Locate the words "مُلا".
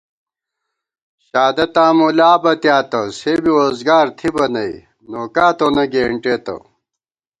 1.97-2.31